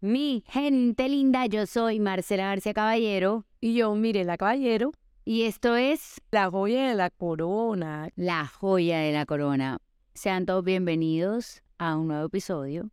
Mi 0.00 0.44
gente 0.46 1.08
linda, 1.08 1.46
yo 1.46 1.66
soy 1.66 1.98
Marcela 1.98 2.44
García 2.44 2.72
Caballero 2.72 3.46
Y 3.60 3.74
yo, 3.74 3.92
Mirela 3.96 4.36
Caballero, 4.36 4.92
y 5.24 5.42
esto 5.42 5.74
es 5.74 6.20
la 6.30 6.48
joya 6.48 6.88
de 6.88 6.94
la 6.94 7.10
corona. 7.10 8.08
La 8.14 8.46
joya 8.46 9.00
de 9.00 9.10
la 9.10 9.26
corona. 9.26 9.80
Sean 10.14 10.46
todos 10.46 10.64
bienvenidos 10.64 11.64
a 11.78 11.96
un 11.96 12.06
nuevo 12.06 12.26
episodio. 12.26 12.92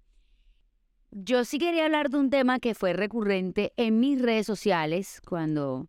Yo 1.12 1.46
sí 1.46 1.60
quería 1.60 1.86
hablar 1.86 2.10
de 2.10 2.18
un 2.18 2.32
tema 2.32 2.58
que 2.58 2.74
fue 2.74 2.94
recurrente 2.94 3.72
en 3.78 4.00
mis 4.00 4.20
redes 4.20 4.48
sociales 4.48 5.22
cuando, 5.28 5.88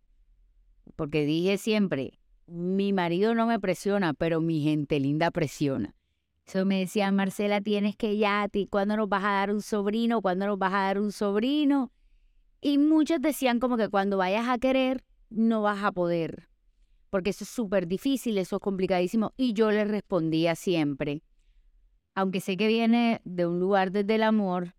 porque 0.95 1.25
dije 1.25 1.57
siempre, 1.57 2.19
mi 2.45 2.93
marido 2.93 3.33
no 3.33 3.47
me 3.47 3.59
presiona, 3.59 4.13
pero 4.13 4.39
mi 4.39 4.61
gente 4.61 4.99
linda 4.99 5.31
presiona. 5.31 5.96
Eso 6.47 6.65
me 6.65 6.79
decía 6.79 7.11
Marcela, 7.11 7.59
tienes 7.59 7.97
que 7.97 8.17
ya, 8.17 8.43
a 8.43 8.47
ti, 8.47 8.67
¿cuándo 8.67 8.95
nos 8.95 9.09
vas 9.09 9.25
a 9.25 9.31
dar 9.31 9.51
un 9.51 9.61
sobrino? 9.61 10.21
¿Cuándo 10.21 10.47
nos 10.47 10.57
vas 10.57 10.73
a 10.73 10.83
dar 10.83 10.97
un 10.97 11.11
sobrino? 11.11 11.91
Y 12.61 12.77
muchos 12.77 13.21
decían 13.21 13.59
como 13.59 13.75
que 13.75 13.89
cuando 13.89 14.15
vayas 14.15 14.47
a 14.47 14.57
querer, 14.57 15.03
no 15.29 15.61
vas 15.61 15.83
a 15.83 15.91
poder, 15.91 16.47
porque 17.09 17.31
eso 17.31 17.43
es 17.43 17.49
súper 17.49 17.85
difícil, 17.85 18.37
eso 18.37 18.55
es 18.55 18.61
complicadísimo. 18.61 19.33
Y 19.35 19.51
yo 19.51 19.71
le 19.71 19.83
respondía 19.83 20.55
siempre, 20.55 21.21
aunque 22.15 22.39
sé 22.39 22.55
que 22.55 22.67
viene 22.67 23.19
de 23.25 23.45
un 23.45 23.59
lugar 23.59 23.91
desde 23.91 24.15
el 24.15 24.23
amor, 24.23 24.73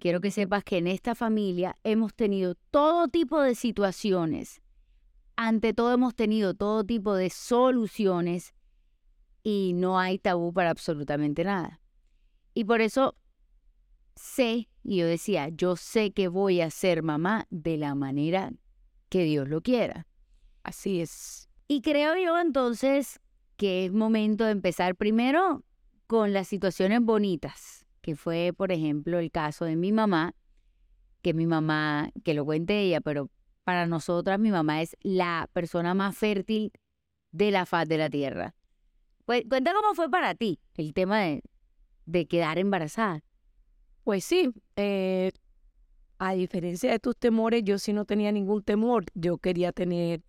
quiero 0.00 0.20
que 0.20 0.32
sepas 0.32 0.64
que 0.64 0.78
en 0.78 0.88
esta 0.88 1.14
familia 1.14 1.76
hemos 1.84 2.12
tenido 2.12 2.56
todo 2.72 3.06
tipo 3.06 3.40
de 3.40 3.54
situaciones. 3.54 4.60
Ante 5.36 5.74
todo 5.74 5.92
hemos 5.92 6.16
tenido 6.16 6.54
todo 6.54 6.82
tipo 6.82 7.14
de 7.14 7.30
soluciones 7.30 8.52
y 9.42 9.72
no 9.74 9.98
hay 9.98 10.18
tabú 10.18 10.52
para 10.52 10.70
absolutamente 10.70 11.44
nada. 11.44 11.80
Y 12.54 12.64
por 12.64 12.80
eso 12.80 13.16
sé, 14.16 14.68
y 14.82 14.96
yo 14.96 15.06
decía, 15.06 15.48
yo 15.48 15.76
sé 15.76 16.12
que 16.12 16.28
voy 16.28 16.60
a 16.60 16.70
ser 16.70 17.02
mamá 17.02 17.46
de 17.50 17.76
la 17.76 17.94
manera 17.94 18.52
que 19.08 19.24
Dios 19.24 19.48
lo 19.48 19.60
quiera. 19.60 20.06
Así 20.62 21.00
es. 21.00 21.48
Y 21.68 21.82
creo 21.82 22.16
yo 22.16 22.38
entonces 22.38 23.20
que 23.56 23.84
es 23.84 23.92
momento 23.92 24.44
de 24.44 24.52
empezar 24.52 24.96
primero 24.96 25.64
con 26.06 26.32
las 26.32 26.48
situaciones 26.48 27.00
bonitas, 27.02 27.86
que 28.00 28.16
fue, 28.16 28.52
por 28.56 28.72
ejemplo, 28.72 29.18
el 29.18 29.30
caso 29.30 29.64
de 29.64 29.76
mi 29.76 29.92
mamá, 29.92 30.34
que 31.22 31.34
mi 31.34 31.46
mamá, 31.46 32.10
que 32.24 32.34
lo 32.34 32.44
cuente 32.44 32.80
ella, 32.80 33.00
pero 33.00 33.30
para 33.64 33.86
nosotras 33.86 34.38
mi 34.38 34.50
mamá 34.50 34.80
es 34.80 34.96
la 35.02 35.50
persona 35.52 35.92
más 35.92 36.16
fértil 36.16 36.72
de 37.32 37.50
la 37.50 37.66
faz 37.66 37.86
de 37.88 37.98
la 37.98 38.08
tierra. 38.08 38.54
Cuenta 39.28 39.74
cómo 39.74 39.94
fue 39.94 40.08
para 40.08 40.34
ti 40.34 40.58
el 40.74 40.94
tema 40.94 41.20
de, 41.20 41.42
de 42.06 42.26
quedar 42.26 42.58
embarazada. 42.58 43.22
Pues 44.02 44.24
sí, 44.24 44.54
eh, 44.76 45.32
a 46.16 46.32
diferencia 46.32 46.90
de 46.90 46.98
tus 46.98 47.14
temores, 47.14 47.62
yo 47.62 47.76
sí 47.76 47.92
no 47.92 48.06
tenía 48.06 48.32
ningún 48.32 48.62
temor. 48.62 49.04
Yo 49.12 49.36
quería 49.36 49.72
tener, 49.72 50.22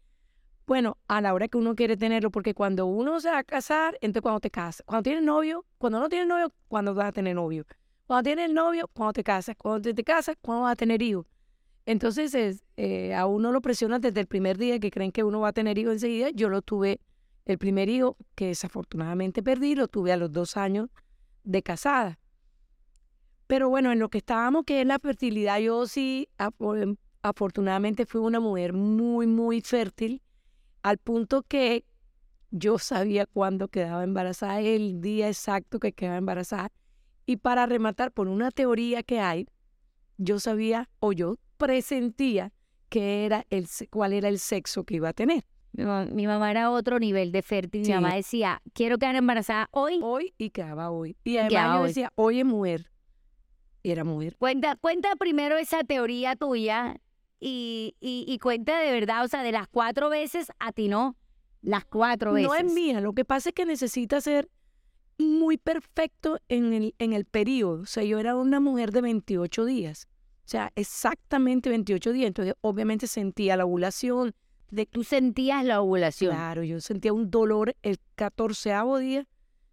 bueno, 0.67 0.97
a 1.07 1.21
la 1.21 1.33
hora 1.33 1.47
que 1.47 1.57
uno 1.57 1.75
quiere 1.75 1.95
tenerlo, 1.95 2.29
porque 2.29 2.53
cuando 2.53 2.87
uno 2.87 3.21
se 3.21 3.29
va 3.29 3.37
a 3.37 3.43
casar, 3.45 3.97
entonces 4.01 4.21
cuando 4.21 4.41
te 4.41 4.51
casas, 4.51 4.83
cuando 4.85 5.03
tienes 5.03 5.23
novio, 5.23 5.65
cuando 5.77 6.01
no 6.01 6.09
tienes 6.09 6.27
novio, 6.27 6.51
cuando 6.67 6.93
vas 6.93 7.07
a 7.07 7.11
tener 7.13 7.35
novio. 7.35 7.65
Cuando 8.05 8.23
tienes 8.23 8.51
novio, 8.51 8.89
cuando 8.91 9.13
te 9.13 9.23
casas, 9.23 9.55
cuando 9.57 9.93
te, 9.93 10.03
casas, 10.03 10.35
cuando 10.41 10.63
vas 10.63 10.73
a 10.73 10.75
tener 10.75 11.01
hijos. 11.01 11.25
Entonces 11.85 12.35
es, 12.35 12.65
eh, 12.75 13.15
a 13.15 13.27
uno 13.27 13.53
lo 13.53 13.61
presionan 13.61 14.01
desde 14.01 14.19
el 14.19 14.27
primer 14.27 14.57
día 14.57 14.77
que 14.77 14.91
creen 14.91 15.13
que 15.13 15.23
uno 15.23 15.39
va 15.39 15.47
a 15.47 15.53
tener 15.53 15.77
hijos 15.77 15.93
enseguida. 15.93 16.31
Yo 16.31 16.49
lo 16.49 16.61
tuve, 16.61 16.99
el 17.49 17.57
primer 17.57 17.89
hijo, 17.89 18.15
que 18.35 18.47
desafortunadamente 18.47 19.41
perdí, 19.41 19.73
lo 19.73 19.87
tuve 19.87 20.11
a 20.11 20.17
los 20.17 20.31
dos 20.31 20.55
años 20.55 20.89
de 21.43 21.63
casada. 21.63 22.19
Pero 23.47 23.69
bueno, 23.69 23.91
en 23.91 23.97
lo 23.97 24.09
que 24.09 24.19
estábamos, 24.19 24.65
que 24.65 24.81
es 24.81 24.85
la 24.85 24.99
fertilidad, 24.99 25.57
yo 25.59 25.87
sí, 25.87 26.29
afortunadamente 27.23 28.05
fui 28.05 28.21
una 28.21 28.39
mujer 28.39 28.73
muy, 28.73 29.25
muy 29.25 29.61
fértil, 29.61 30.21
al 30.83 30.99
punto 30.99 31.41
que 31.41 31.85
yo 32.51 32.77
sabía 32.77 33.25
cuándo 33.25 33.67
quedaba 33.67 34.03
embarazada, 34.03 34.59
el 34.59 35.01
día 35.01 35.27
exacto 35.27 35.79
que 35.79 35.91
quedaba 35.91 36.17
embarazada. 36.17 36.71
Y 37.25 37.37
para 37.37 37.65
rematar, 37.65 38.11
por 38.11 38.27
una 38.27 38.51
teoría 38.51 39.01
que 39.01 39.19
hay, 39.19 39.47
yo 40.17 40.39
sabía 40.39 40.87
o 40.99 41.13
yo 41.13 41.37
presentía 41.57 42.53
que 42.89 43.25
era 43.25 43.47
el, 43.49 43.67
cuál 43.89 44.13
era 44.13 44.29
el 44.29 44.37
sexo 44.37 44.83
que 44.83 44.95
iba 44.95 45.09
a 45.09 45.13
tener. 45.13 45.43
Mi, 45.71 45.85
ma- 45.85 46.05
mi 46.05 46.27
mamá 46.27 46.49
era 46.51 46.71
otro 46.71 46.99
nivel 46.99 47.31
de 47.31 47.41
fértil. 47.41 47.85
Sí. 47.85 47.91
Mi 47.91 47.95
mamá 48.01 48.15
decía, 48.15 48.61
quiero 48.73 48.97
quedar 48.97 49.15
embarazada 49.15 49.67
hoy. 49.71 49.99
Hoy 50.01 50.33
y 50.37 50.49
quedaba 50.49 50.89
hoy. 50.91 51.15
Y 51.23 51.37
además 51.37 51.49
Quedaba 51.51 51.75
yo 51.75 51.81
hoy. 51.81 51.87
decía, 51.89 52.11
oye, 52.15 52.43
mujer. 52.43 52.91
Y 53.83 53.91
era 53.91 54.03
mujer. 54.03 54.35
Cuenta, 54.37 54.75
cuenta 54.75 55.15
primero 55.15 55.57
esa 55.57 55.83
teoría 55.83 56.35
tuya 56.35 56.99
y, 57.39 57.95
y, 58.01 58.25
y 58.27 58.39
cuenta 58.39 58.79
de 58.79 58.91
verdad, 58.91 59.23
o 59.23 59.27
sea, 59.27 59.43
de 59.43 59.51
las 59.53 59.67
cuatro 59.69 60.09
veces 60.09 60.51
atinó 60.59 61.15
las 61.61 61.85
cuatro 61.85 62.33
veces. 62.33 62.47
No 62.49 62.55
es 62.55 62.73
mía, 62.73 62.99
lo 62.99 63.13
que 63.13 63.23
pasa 63.25 63.49
es 63.49 63.55
que 63.55 63.65
necesita 63.65 64.19
ser 64.21 64.49
muy 65.17 65.57
perfecto 65.57 66.39
en 66.49 66.73
el, 66.73 66.95
en 66.99 67.13
el 67.13 67.25
periodo. 67.25 67.81
O 67.83 67.85
sea, 67.85 68.03
yo 68.03 68.19
era 68.19 68.35
una 68.35 68.59
mujer 68.59 68.91
de 68.91 69.01
28 69.01 69.65
días. 69.65 70.07
O 70.45 70.49
sea, 70.49 70.71
exactamente 70.75 71.69
28 71.69 72.11
días. 72.11 72.27
Entonces, 72.27 72.55
obviamente 72.61 73.05
sentía 73.07 73.55
la 73.55 73.65
ovulación. 73.65 74.33
De, 74.71 74.85
Tú 74.85 75.03
sentías 75.03 75.63
la 75.65 75.81
ovulación. 75.81 76.31
claro, 76.35 76.63
yo 76.63 76.79
sentía 76.81 77.13
un 77.13 77.29
dolor 77.31 77.75
el 77.81 77.97
14 78.15 78.73
día. 78.99 79.27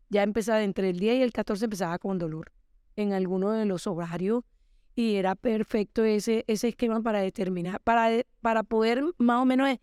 Ya 0.08 0.22
empezaba, 0.22 0.62
entre 0.62 0.90
el 0.90 0.98
día 0.98 1.14
y 1.14 1.22
el 1.22 1.32
14 1.32 1.64
empezaba 1.64 1.98
con 1.98 2.18
dolor 2.18 2.52
en 2.94 3.12
alguno 3.12 3.50
de 3.52 3.66
los 3.66 3.86
ovarios. 3.86 4.44
Y 4.94 5.16
era 5.16 5.34
perfecto 5.34 6.04
ese, 6.04 6.44
ese 6.46 6.68
esquema 6.68 7.02
para 7.02 7.20
determinar, 7.20 7.80
para, 7.82 8.22
para 8.40 8.62
poder 8.62 9.04
más 9.18 9.42
o 9.42 9.44
menos 9.44 9.68
eh, 9.68 9.78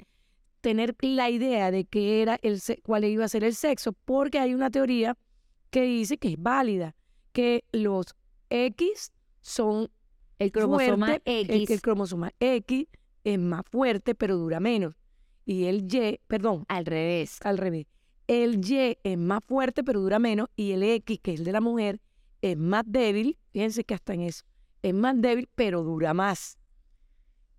tener 0.61 0.95
la 1.01 1.29
idea 1.29 1.69
de 1.69 1.85
qué 1.85 2.21
era 2.23 2.39
el 2.41 2.59
cuál 2.83 3.03
iba 3.05 3.23
a 3.25 3.27
ser 3.27 3.43
el 3.43 3.53
sexo, 3.53 3.93
porque 4.05 4.39
hay 4.39 4.55
una 4.55 4.71
teoría 4.71 5.15
que 5.69 5.83
dice 5.83 6.17
que 6.17 6.29
es 6.29 6.41
válida, 6.41 6.95
que 7.31 7.63
los 7.71 8.15
X 8.49 9.11
son 9.41 9.91
El 10.39 10.51
cromosoma 10.51 11.19
el- 11.25 11.49
X. 11.51 11.67
que 11.67 11.73
el 11.75 11.81
cromosoma 11.81 12.31
X 12.39 12.87
es 13.23 13.37
más 13.39 13.61
fuerte 13.69 14.15
pero 14.15 14.35
dura 14.37 14.59
menos. 14.59 14.95
Y 15.45 15.65
el 15.65 15.87
Y, 15.93 16.19
perdón, 16.27 16.65
Al 16.67 16.85
revés. 16.85 17.39
al 17.43 17.57
revés. 17.57 17.85
El 18.27 18.63
Y 18.65 18.97
es 19.03 19.17
más 19.17 19.41
fuerte 19.45 19.83
pero 19.83 19.99
dura 19.99 20.19
menos 20.19 20.47
y 20.55 20.71
el 20.71 20.83
X, 20.83 21.19
que 21.21 21.33
es 21.33 21.39
el 21.39 21.45
de 21.45 21.51
la 21.51 21.61
mujer, 21.61 21.99
es 22.41 22.57
más 22.57 22.83
débil. 22.87 23.37
Fíjense 23.51 23.83
que 23.83 23.93
hasta 23.93 24.13
en 24.13 24.21
eso. 24.21 24.45
Es 24.81 24.93
más 24.93 25.19
débil 25.21 25.49
pero 25.55 25.83
dura 25.83 26.13
más. 26.13 26.57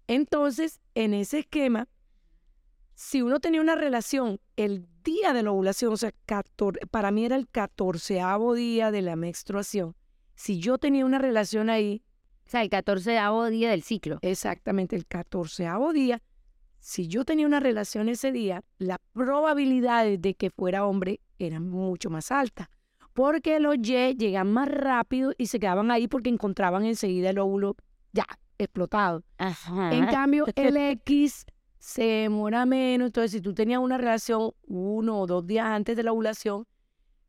Entonces, 0.06 0.80
en 0.94 1.14
ese 1.14 1.40
esquema, 1.40 1.88
si 2.94 3.22
uno 3.22 3.40
tenía 3.40 3.60
una 3.60 3.74
relación 3.74 4.40
el 4.56 4.86
día 5.02 5.32
de 5.32 5.42
la 5.42 5.50
ovulación, 5.52 5.92
o 5.92 5.96
sea, 5.96 6.12
14 6.26 6.86
para 6.86 7.10
mí 7.10 7.24
era 7.24 7.36
el 7.36 7.48
catorceavo 7.48 8.54
día 8.54 8.90
de 8.90 9.02
la 9.02 9.16
menstruación, 9.16 9.94
si 10.34 10.58
yo 10.58 10.78
tenía 10.78 11.04
una 11.04 11.18
relación 11.18 11.70
ahí, 11.70 12.02
O 12.46 12.50
sea, 12.50 12.62
el 12.62 12.68
catorceavo 12.68 13.46
día 13.46 13.70
del 13.70 13.82
ciclo. 13.82 14.18
exactamente 14.22 14.96
el 14.96 15.06
catorceavo 15.06 15.92
día, 15.92 16.22
si 16.84 17.08
yo 17.08 17.24
tenía 17.24 17.46
una 17.46 17.60
relación 17.60 18.10
ese 18.10 18.30
día, 18.30 18.62
la 18.76 19.00
probabilidad 19.14 20.04
de 20.18 20.34
que 20.34 20.50
fuera 20.50 20.84
hombre 20.84 21.18
era 21.38 21.58
mucho 21.58 22.10
más 22.10 22.30
alta. 22.30 22.68
Porque 23.14 23.58
los 23.58 23.76
Y 23.78 24.14
llegan 24.14 24.52
más 24.52 24.68
rápido 24.68 25.32
y 25.38 25.46
se 25.46 25.58
quedaban 25.58 25.90
ahí 25.90 26.08
porque 26.08 26.28
encontraban 26.28 26.84
enseguida 26.84 27.30
el 27.30 27.38
óvulo 27.38 27.74
ya 28.12 28.26
explotado. 28.58 29.24
Ajá. 29.38 29.94
En 29.94 30.04
cambio, 30.08 30.44
el 30.56 30.76
X 30.76 31.46
se 31.78 32.04
demora 32.04 32.66
menos. 32.66 33.06
Entonces, 33.06 33.32
si 33.32 33.40
tú 33.40 33.54
tenías 33.54 33.80
una 33.80 33.96
relación 33.96 34.52
uno 34.66 35.20
o 35.20 35.26
dos 35.26 35.46
días 35.46 35.64
antes 35.64 35.96
de 35.96 36.02
la 36.02 36.12
ovulación, 36.12 36.66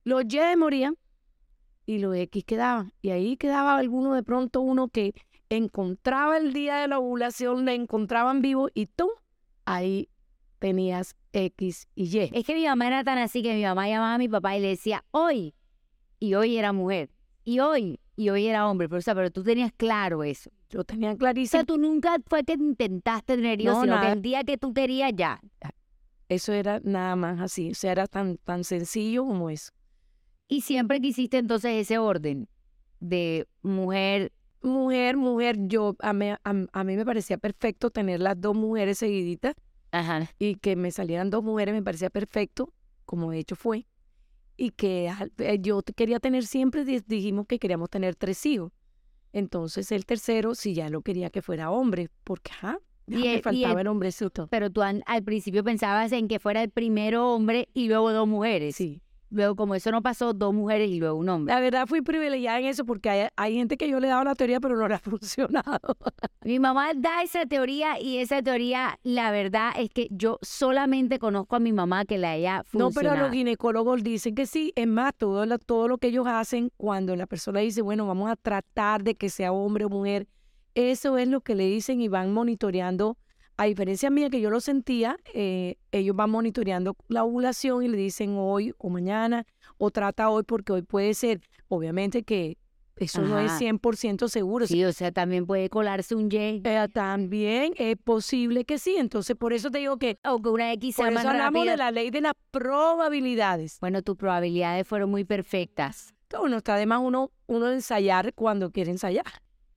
los 0.03 0.25
Y 0.25 0.57
morían 0.57 0.97
y 1.85 1.99
los 1.99 2.13
X 2.13 2.43
quedaban. 2.43 2.91
Y 3.01 3.11
ahí 3.11 3.37
quedaba 3.37 3.77
alguno 3.77 4.15
de 4.15 4.23
pronto 4.23 4.59
uno 4.59 4.89
que 4.89 5.13
encontraba 5.47 6.37
el 6.37 6.51
día 6.51 6.75
de 6.75 6.89
la 6.89 6.99
ovulación, 6.99 7.63
le 7.63 7.73
encontraban 7.75 8.41
vivo 8.41 8.67
y 8.73 8.87
tú 8.87 9.09
ahí 9.65 10.09
tenías 10.59 11.15
X 11.33 11.87
y 11.95 12.05
Y. 12.05 12.31
Es 12.33 12.45
que 12.45 12.55
mi 12.55 12.65
mamá 12.65 12.87
era 12.87 13.03
tan 13.03 13.17
así 13.17 13.43
que 13.43 13.53
mi 13.53 13.63
mamá 13.63 13.87
llamaba 13.87 14.15
a 14.15 14.17
mi 14.17 14.29
papá 14.29 14.55
y 14.57 14.61
le 14.61 14.69
decía, 14.69 15.03
hoy. 15.11 15.53
Y 16.19 16.33
hoy 16.35 16.57
era 16.57 16.71
mujer. 16.73 17.11
Y 17.43 17.59
hoy. 17.59 17.99
Y 18.15 18.29
hoy 18.29 18.47
era 18.47 18.67
hombre. 18.69 18.87
Pero, 18.87 18.99
o 18.99 19.01
sea, 19.01 19.13
pero 19.13 19.29
tú 19.29 19.43
tenías 19.43 19.71
claro 19.75 20.23
eso. 20.23 20.49
Yo 20.69 20.83
tenía 20.83 21.09
O 21.09 21.11
sea, 21.11 21.17
clarísimo. 21.19 21.65
tú 21.65 21.77
nunca 21.77 22.15
fue 22.25 22.43
que 22.43 22.53
intentaste 22.53 23.35
tener 23.35 23.61
hijos, 23.61 23.75
No, 23.75 23.81
sino 23.81 24.01
que 24.01 24.11
el 24.13 24.21
día 24.21 24.43
que 24.43 24.57
tú 24.57 24.73
querías 24.73 25.11
ya. 25.15 25.41
Eso 26.29 26.53
era 26.53 26.79
nada 26.83 27.15
más 27.15 27.39
así. 27.41 27.71
O 27.71 27.75
sea, 27.75 27.91
era 27.91 28.07
tan, 28.07 28.37
tan 28.37 28.63
sencillo 28.63 29.25
como 29.25 29.49
eso. 29.49 29.71
Y 30.47 30.61
siempre 30.61 31.01
quisiste 31.01 31.37
entonces 31.37 31.73
ese 31.73 31.97
orden 31.97 32.47
de 32.99 33.47
mujer. 33.61 34.31
Mujer, 34.65 35.15
mujer, 35.17 35.55
yo 35.59 35.95
a 35.99 36.11
mí, 36.13 36.29
a, 36.29 36.39
a 36.43 36.83
mí 36.83 36.95
me 36.95 37.05
parecía 37.05 37.37
perfecto 37.37 37.89
tener 37.91 38.19
las 38.19 38.39
dos 38.39 38.55
mujeres 38.55 38.97
seguiditas 38.97 39.55
Ajá. 39.91 40.29
y 40.39 40.55
que 40.55 40.75
me 40.75 40.91
salieran 40.91 41.29
dos 41.29 41.43
mujeres 41.43 41.73
me 41.73 41.83
parecía 41.83 42.09
perfecto, 42.09 42.73
como 43.05 43.31
de 43.31 43.39
hecho 43.39 43.55
fue. 43.55 43.85
Y 44.57 44.71
que 44.71 45.11
eh, 45.37 45.57
yo 45.61 45.81
quería 45.95 46.19
tener 46.19 46.45
siempre, 46.45 46.83
di- 46.85 47.01
dijimos 47.05 47.45
que 47.47 47.59
queríamos 47.59 47.89
tener 47.89 48.15
tres 48.15 48.45
hijos. 48.45 48.71
Entonces 49.33 49.91
el 49.91 50.05
tercero, 50.05 50.55
si 50.55 50.73
ya 50.73 50.89
lo 50.89 51.01
quería 51.01 51.29
que 51.29 51.41
fuera 51.41 51.69
hombre, 51.71 52.09
porque 52.23 52.51
ajá, 52.53 52.79
ya 53.05 53.17
Y 53.19 53.21
me 53.21 53.33
el- 53.33 53.39
y 53.39 53.41
faltaba 53.43 53.73
el- 53.73 53.79
el 53.81 53.87
hombrecito. 53.87 54.47
Pero 54.47 54.69
tú 54.71 54.81
al 54.81 55.03
principio 55.25 55.63
pensabas 55.63 56.11
en 56.11 56.27
que 56.27 56.39
fuera 56.39 56.63
el 56.63 56.71
primero 56.71 57.33
hombre 57.35 57.69
y 57.73 57.87
luego 57.87 58.11
dos 58.13 58.27
mujeres. 58.27 58.75
Sí. 58.77 59.01
Luego, 59.31 59.55
como 59.55 59.75
eso 59.75 59.91
no 59.91 60.01
pasó, 60.01 60.33
dos 60.33 60.53
mujeres 60.53 60.89
y 60.89 60.99
luego 60.99 61.17
un 61.17 61.27
hombre. 61.29 61.53
La 61.53 61.59
verdad 61.59 61.87
fui 61.87 62.01
privilegiada 62.01 62.59
en 62.59 62.65
eso 62.65 62.85
porque 62.85 63.09
hay, 63.09 63.27
hay 63.35 63.55
gente 63.55 63.75
que 63.75 63.89
yo 63.89 63.99
le 63.99 64.07
he 64.07 64.09
dado 64.09 64.23
la 64.23 64.35
teoría, 64.35 64.59
pero 64.59 64.77
no 64.77 64.87
le 64.87 64.93
ha 64.93 64.99
funcionado. 64.99 65.97
Mi 66.43 66.59
mamá 66.59 66.91
da 66.95 67.23
esa 67.23 67.45
teoría 67.45 67.99
y 67.99 68.17
esa 68.19 68.41
teoría, 68.43 68.99
la 69.03 69.31
verdad 69.31 69.71
es 69.77 69.89
que 69.89 70.07
yo 70.11 70.37
solamente 70.41 71.19
conozco 71.19 71.55
a 71.55 71.59
mi 71.59 71.73
mamá 71.73 72.05
que 72.05 72.17
la 72.17 72.31
haya 72.31 72.57
No, 72.57 72.63
pero 72.91 72.91
funcionado. 72.91 73.23
los 73.23 73.31
ginecólogos 73.31 74.03
dicen 74.03 74.35
que 74.35 74.45
sí. 74.45 74.71
Es 74.75 74.87
más, 74.87 75.13
todo 75.17 75.45
lo, 75.45 75.57
todo 75.59 75.87
lo 75.87 75.97
que 75.97 76.07
ellos 76.07 76.27
hacen 76.27 76.71
cuando 76.77 77.15
la 77.15 77.25
persona 77.25 77.59
dice, 77.61 77.81
bueno, 77.81 78.05
vamos 78.07 78.29
a 78.29 78.35
tratar 78.35 79.03
de 79.03 79.15
que 79.15 79.29
sea 79.29 79.51
hombre 79.51 79.85
o 79.85 79.89
mujer, 79.89 80.27
eso 80.75 81.17
es 81.17 81.27
lo 81.27 81.41
que 81.41 81.55
le 81.55 81.65
dicen 81.65 81.99
y 82.01 82.07
van 82.09 82.31
monitoreando. 82.31 83.17
A 83.57 83.65
diferencia 83.65 84.09
mía, 84.09 84.29
que 84.29 84.41
yo 84.41 84.49
lo 84.49 84.59
sentía, 84.59 85.17
eh, 85.33 85.77
ellos 85.91 86.15
van 86.15 86.29
monitoreando 86.29 86.95
la 87.07 87.23
ovulación 87.23 87.83
y 87.83 87.87
le 87.87 87.97
dicen 87.97 88.35
hoy 88.37 88.73
o 88.77 88.89
mañana, 88.89 89.45
o 89.77 89.91
trata 89.91 90.29
hoy 90.29 90.43
porque 90.43 90.73
hoy 90.73 90.81
puede 90.81 91.13
ser. 91.13 91.41
Obviamente 91.69 92.23
que 92.23 92.57
eso 92.97 93.21
no 93.21 93.39
es 93.39 93.51
Ajá. 93.51 93.59
100% 93.59 94.27
seguro. 94.29 94.67
Sí, 94.67 94.83
o 94.83 94.91
sea, 94.93 95.11
también 95.11 95.45
puede 95.45 95.69
colarse 95.69 96.15
un 96.15 96.29
Y 96.31 96.61
Eh, 96.63 96.87
también 96.93 97.73
es 97.77 97.97
posible 97.97 98.65
que 98.65 98.77
sí. 98.77 98.95
Entonces, 98.97 99.35
por 99.35 99.53
eso 99.53 99.71
te 99.71 99.79
digo 99.79 99.97
que 99.97 100.17
o 100.25 100.41
que 100.41 100.49
una 100.49 100.71
X 100.73 100.95
por 100.95 101.05
sea 101.05 101.11
eso 101.11 101.15
más 101.15 101.25
hablamos 101.25 101.59
rápida. 101.65 101.71
de 101.71 101.77
la 101.77 101.91
ley 101.91 102.09
de 102.09 102.21
las 102.21 102.33
probabilidades. 102.51 103.77
Bueno, 103.79 104.01
tus 104.01 104.15
probabilidades 104.17 104.87
fueron 104.87 105.09
muy 105.11 105.23
perfectas. 105.23 106.13
Bueno, 106.37 106.57
está 106.57 106.75
de 106.75 106.85
más 106.85 106.99
uno, 107.01 107.31
uno 107.47 107.71
ensayar 107.71 108.33
cuando 108.33 108.71
quiere 108.71 108.91
ensayar. 108.91 109.25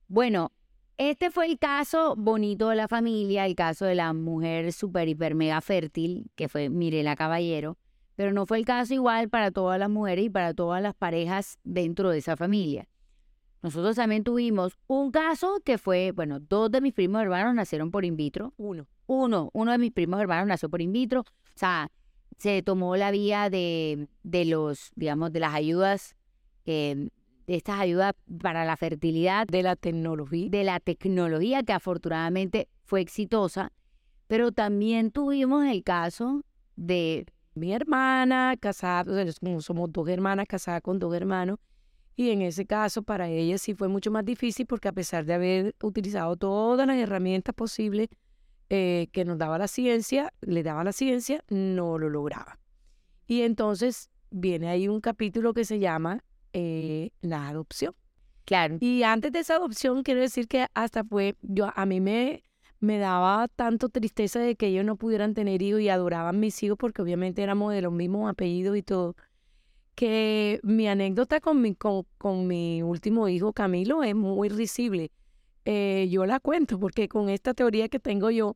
Bueno, 0.07 0.51
este 0.99 1.31
fue 1.31 1.45
el 1.45 1.57
caso 1.57 2.13
bonito 2.17 2.67
de 2.67 2.75
la 2.75 2.89
familia, 2.89 3.45
el 3.45 3.55
caso 3.55 3.85
de 3.85 3.95
la 3.95 4.11
mujer 4.11 4.73
super, 4.73 5.07
hiper, 5.07 5.33
mega 5.33 5.61
fértil, 5.61 6.29
que 6.35 6.49
fue 6.49 6.67
Mirela 6.69 7.15
Caballero, 7.15 7.77
pero 8.17 8.33
no 8.33 8.45
fue 8.45 8.57
el 8.57 8.65
caso 8.65 8.93
igual 8.93 9.29
para 9.29 9.49
todas 9.49 9.79
las 9.79 9.89
mujeres 9.89 10.25
y 10.25 10.29
para 10.29 10.53
todas 10.53 10.83
las 10.83 10.93
parejas 10.93 11.57
dentro 11.63 12.09
de 12.09 12.17
esa 12.17 12.35
familia. 12.35 12.89
Nosotros 13.61 13.95
también 13.95 14.25
tuvimos 14.25 14.77
un 14.87 15.11
caso 15.11 15.61
que 15.63 15.77
fue, 15.77 16.11
bueno, 16.11 16.41
dos 16.41 16.69
de 16.69 16.81
mis 16.81 16.93
primos 16.93 17.21
hermanos 17.21 17.55
nacieron 17.55 17.91
por 17.91 18.03
in 18.03 18.17
vitro. 18.17 18.53
Uno. 18.57 18.85
Uno, 19.07 19.49
uno 19.53 19.71
de 19.71 19.77
mis 19.77 19.93
primos 19.93 20.19
hermanos 20.19 20.47
nació 20.47 20.69
por 20.69 20.81
in 20.81 20.91
vitro. 20.91 21.21
O 21.21 21.25
sea, 21.55 21.89
se 22.37 22.61
tomó 22.61 22.97
la 22.97 23.11
vía 23.11 23.49
de, 23.49 24.09
de 24.23 24.43
los, 24.43 24.91
digamos, 24.95 25.31
de 25.31 25.39
las 25.39 25.53
ayudas, 25.53 26.17
eh, 26.65 27.07
de 27.49 27.55
estas 27.55 27.79
ayudas 27.79 28.13
para 28.43 28.63
la 28.63 28.77
fertilidad 28.77 29.47
De 29.47 29.63
la 29.63 29.75
tecnología. 29.75 30.49
de 30.51 30.63
la 30.63 30.79
tecnología 30.79 31.63
que 31.63 31.73
afortunadamente 31.73 32.69
fue 32.85 33.01
exitosa, 33.01 33.71
pero 34.27 34.51
también 34.51 35.09
tuvimos 35.09 35.65
el 35.65 35.83
caso 35.83 36.43
de, 36.75 37.25
Mi 37.55 37.73
hermana 37.73 38.55
casada, 38.59 39.11
o 39.11 39.15
sea, 39.15 39.61
somos 39.61 39.91
dos 39.91 40.07
hermanas 40.09 40.45
casadas 40.47 40.83
con 40.83 40.99
dos 40.99 41.11
hermanos, 41.15 41.57
y 42.15 42.29
en 42.29 42.43
ese 42.43 42.67
caso 42.67 43.01
para 43.01 43.27
ella 43.29 43.57
sí 43.57 43.73
fue 43.73 43.87
mucho 43.87 44.11
más 44.11 44.25
difícil 44.25 44.67
porque 44.67 44.87
a 44.87 44.91
pesar 44.91 45.25
de 45.25 45.33
haber 45.33 45.75
utilizado 45.81 46.35
todas 46.35 46.85
las 46.85 46.97
herramientas 46.97 47.55
posibles 47.55 48.09
eh, 48.69 49.07
que 49.11 49.25
nos 49.25 49.39
daba 49.39 49.57
la 49.57 49.67
ciencia, 49.67 50.31
le 50.41 50.61
daba 50.61 50.83
la 50.83 50.91
ciencia, 50.91 51.43
no 51.49 51.97
lo 51.97 52.09
lograba. 52.09 52.59
Y 53.25 53.41
entonces 53.41 54.11
viene 54.29 54.69
ahí 54.69 54.87
un 54.87 55.01
capítulo 55.01 55.55
que 55.55 55.65
se 55.65 55.79
llama 55.79 56.23
eh, 56.53 57.11
la 57.21 57.47
adopción. 57.47 57.93
claro, 58.45 58.77
Y 58.79 59.03
antes 59.03 59.31
de 59.31 59.39
esa 59.39 59.55
adopción, 59.55 60.03
quiero 60.03 60.21
decir 60.21 60.47
que 60.47 60.67
hasta 60.73 61.03
fue, 61.03 61.35
yo 61.41 61.71
a 61.75 61.85
mí 61.85 61.99
me, 61.99 62.43
me 62.79 62.97
daba 62.97 63.47
tanto 63.47 63.89
tristeza 63.89 64.39
de 64.39 64.55
que 64.55 64.67
ellos 64.67 64.85
no 64.85 64.95
pudieran 64.95 65.33
tener 65.33 65.61
hijos 65.61 65.81
y 65.81 65.89
adoraban 65.89 66.39
mis 66.39 66.61
hijos 66.63 66.77
porque 66.77 67.01
obviamente 67.01 67.43
éramos 67.43 67.73
de 67.73 67.81
los 67.81 67.93
mismos 67.93 68.29
apellidos 68.29 68.77
y 68.77 68.83
todo, 68.83 69.15
que 69.95 70.59
mi 70.63 70.87
anécdota 70.87 71.41
con 71.41 71.61
mi, 71.61 71.75
con, 71.75 72.05
con 72.17 72.47
mi 72.47 72.81
último 72.81 73.27
hijo, 73.27 73.51
Camilo, 73.53 74.01
es 74.03 74.15
muy 74.15 74.49
risible. 74.49 75.11
Eh, 75.65 76.07
yo 76.09 76.25
la 76.25 76.39
cuento 76.39 76.79
porque 76.79 77.09
con 77.09 77.29
esta 77.29 77.53
teoría 77.53 77.89
que 77.89 77.99
tengo 77.99 78.31
yo, 78.31 78.55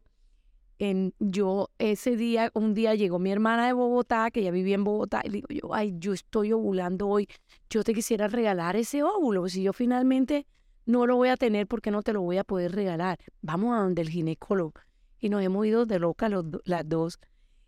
yo 1.20 1.70
ese 1.78 2.16
día, 2.16 2.52
un 2.54 2.74
día 2.74 2.96
llegó 2.96 3.20
mi 3.20 3.32
hermana 3.32 3.68
de 3.68 3.74
Bogotá, 3.74 4.32
que 4.32 4.42
ella 4.42 4.52
vivía 4.52 4.76
en 4.76 4.84
Bogotá, 4.84 5.22
y 5.24 5.30
le 5.30 5.34
digo 5.38 5.48
yo, 5.50 5.74
ay, 5.74 5.94
yo 5.98 6.14
estoy 6.14 6.52
ovulando 6.52 7.08
hoy, 7.08 7.28
yo 7.70 7.84
te 7.84 7.94
quisiera 7.94 8.28
regalar 8.28 8.76
ese 8.76 9.04
óvulo, 9.04 9.48
si 9.50 9.64
yo 9.64 9.74
finalmente 9.74 10.46
no 10.86 11.08
lo 11.08 11.16
voy 11.16 11.30
a 11.30 11.38
tener, 11.38 11.68
porque 11.68 11.92
no 11.92 12.02
te 12.02 12.14
lo 12.14 12.22
voy 12.22 12.38
a 12.38 12.44
poder 12.44 12.74
regalar? 12.74 13.20
Vamos 13.42 13.74
a 13.76 13.82
donde 13.82 14.02
el 14.02 14.10
ginecólogo. 14.10 14.74
Y 15.20 15.30
nos 15.30 15.42
hemos 15.42 15.66
ido 15.66 15.86
de 15.86 16.00
loca 16.00 16.28
los 16.28 16.46
las 16.66 16.88
dos. 16.88 17.20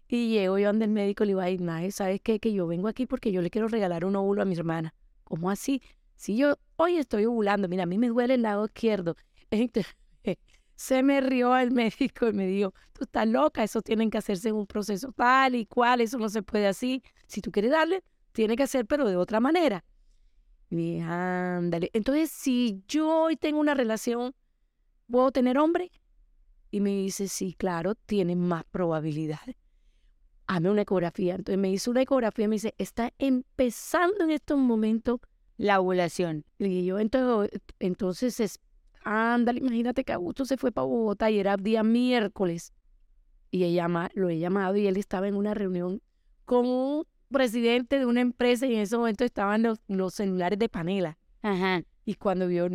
Y 0.07 0.29
llego 0.29 0.57
yo 0.59 0.67
donde 0.67 0.85
el 0.85 0.91
médico 0.91 1.23
le 1.23 1.29
digo, 1.29 1.39
ay, 1.39 1.57
Naje, 1.57 1.91
¿sabes 1.91 2.21
qué? 2.21 2.39
Que 2.39 2.53
yo 2.53 2.67
vengo 2.67 2.87
aquí 2.87 3.05
porque 3.05 3.31
yo 3.31 3.41
le 3.41 3.49
quiero 3.49 3.67
regalar 3.69 4.05
un 4.05 4.15
óvulo 4.15 4.41
a 4.41 4.45
mi 4.45 4.55
hermana. 4.55 4.93
¿Cómo 5.23 5.49
así? 5.49 5.81
Si 6.15 6.35
yo 6.35 6.57
hoy 6.75 6.97
estoy 6.97 7.25
ovulando, 7.25 7.67
mira, 7.67 7.83
a 7.83 7.85
mí 7.85 7.97
me 7.97 8.09
duele 8.09 8.35
el 8.35 8.41
lado 8.41 8.65
izquierdo. 8.65 9.15
se 10.75 11.03
me 11.03 11.21
rió 11.21 11.57
el 11.57 11.71
médico 11.71 12.27
y 12.27 12.33
me 12.33 12.47
dijo, 12.47 12.73
tú 12.93 13.05
estás 13.05 13.27
loca, 13.27 13.63
eso 13.63 13.81
tienen 13.81 14.09
que 14.09 14.17
hacerse 14.17 14.49
en 14.49 14.55
un 14.55 14.67
proceso 14.67 15.11
tal 15.11 15.55
y 15.55 15.65
cual, 15.65 16.01
eso 16.01 16.17
no 16.17 16.29
se 16.29 16.43
puede 16.43 16.67
así. 16.67 17.01
Si 17.27 17.41
tú 17.41 17.51
quieres 17.51 17.71
darle, 17.71 18.03
tiene 18.31 18.55
que 18.55 18.63
hacer, 18.63 18.85
pero 18.85 19.07
de 19.07 19.15
otra 19.15 19.39
manera. 19.39 19.83
Y 20.69 20.75
dije, 20.75 21.01
ándale. 21.01 21.89
Entonces, 21.93 22.31
si 22.31 22.83
yo 22.87 23.23
hoy 23.23 23.37
tengo 23.37 23.59
una 23.59 23.73
relación, 23.73 24.35
¿puedo 25.09 25.31
tener 25.31 25.57
hombre? 25.57 25.91
Y 26.71 26.81
me 26.81 26.89
dice, 26.89 27.27
sí, 27.27 27.53
claro, 27.53 27.95
tienes 27.95 28.37
más 28.37 28.65
probabilidades. 28.65 29.55
Hazme 30.47 30.71
una 30.71 30.81
ecografía. 30.81 31.35
Entonces 31.35 31.59
me 31.59 31.71
hizo 31.71 31.91
una 31.91 32.01
ecografía 32.01 32.45
y 32.45 32.47
me 32.49 32.55
dice, 32.55 32.75
está 32.77 33.13
empezando 33.17 34.23
en 34.23 34.31
estos 34.31 34.57
momentos 34.57 35.19
la 35.57 35.79
ovulación. 35.79 36.43
y 36.59 36.85
yo, 36.85 36.99
entonces, 36.99 37.61
entonces 37.79 38.39
es, 38.39 38.59
ándale, 39.05 39.59
imagínate 39.59 40.03
que 40.03 40.11
Augusto 40.11 40.43
se 40.43 40.57
fue 40.57 40.71
para 40.71 40.85
Bogotá 40.85 41.31
y 41.31 41.39
era 41.39 41.55
día 41.55 41.83
miércoles. 41.83 42.73
Y 43.51 43.63
ella 43.63 43.83
llama, 43.83 44.09
lo 44.15 44.29
he 44.29 44.39
llamado 44.39 44.75
y 44.75 44.87
él 44.87 44.97
estaba 44.97 45.27
en 45.27 45.35
una 45.35 45.53
reunión 45.53 46.01
con 46.43 46.65
un 46.65 47.05
presidente 47.31 47.99
de 47.99 48.05
una 48.05 48.21
empresa 48.21 48.65
y 48.65 48.75
en 48.75 48.81
ese 48.81 48.97
momento 48.97 49.23
estaban 49.23 49.61
los, 49.61 49.79
los 49.87 50.13
celulares 50.13 50.59
de 50.59 50.67
panela. 50.67 51.17
Ajá. 51.41 51.83
Y 52.03 52.15
cuando 52.15 52.47
vio, 52.47 52.67